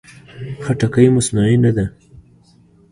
خټکی 0.63 1.07
مصنوعي 1.15 1.55
نه 1.63 1.71
ده. 1.75 1.85